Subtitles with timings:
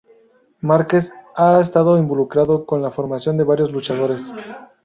[0.61, 4.33] Márquez ha estado involucrado con la formación de varios luchadores.